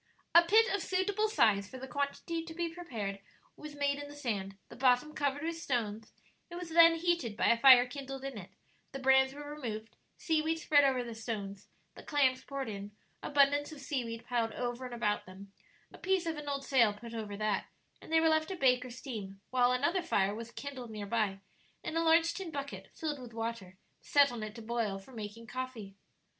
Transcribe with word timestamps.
A 0.33 0.41
pit 0.41 0.65
of 0.73 0.81
suitable 0.81 1.27
size 1.29 1.67
for 1.69 1.77
the 1.77 1.87
quantity 1.87 2.43
to 2.43 2.55
be 2.55 2.73
prepared 2.73 3.19
was 3.55 3.75
made 3.75 3.99
in 3.99 4.07
the 4.09 4.15
sand, 4.15 4.57
the 4.69 4.75
bottom 4.75 5.13
covered 5.13 5.43
with 5.43 5.59
stones; 5.61 6.11
it 6.49 6.55
was 6.55 6.69
then 6.69 6.95
heated 6.95 7.37
by 7.37 7.49
a 7.49 7.59
fire 7.59 7.85
kindled 7.85 8.23
in 8.23 8.35
it, 8.35 8.49
the 8.93 8.97
brands 8.99 9.31
were 9.35 9.47
removed, 9.47 9.95
seaweed 10.17 10.57
spread 10.57 10.83
over 10.83 11.03
the 11.03 11.13
stones, 11.13 11.67
the 11.93 12.01
clams 12.01 12.43
poured 12.43 12.67
in, 12.67 12.93
abundance 13.21 13.71
of 13.71 13.79
seaweed 13.79 14.25
piled 14.25 14.53
over 14.53 14.85
and 14.85 14.95
about 14.95 15.27
them, 15.27 15.53
a 15.93 15.99
piece 15.99 16.25
of 16.25 16.35
an 16.35 16.49
old 16.49 16.65
sail 16.65 16.93
put 16.95 17.13
over 17.13 17.37
that, 17.37 17.67
and 18.01 18.11
they 18.11 18.19
were 18.19 18.27
left 18.29 18.47
to 18.47 18.55
bake 18.55 18.83
or 18.83 18.89
steam, 18.89 19.39
while 19.51 19.71
another 19.71 20.01
fire 20.01 20.33
was 20.33 20.49
kindled 20.49 20.89
near 20.89 21.05
by, 21.05 21.41
and 21.83 21.95
a 21.95 22.01
large 22.01 22.33
tin 22.33 22.49
bucket, 22.49 22.89
filled 22.95 23.19
with 23.19 23.33
water, 23.35 23.77
set 24.01 24.31
on 24.31 24.41
it 24.41 24.55
to 24.55 24.63
boil 24.63 24.97
for 24.97 25.11
making 25.11 25.45
coffee. 25.45 25.95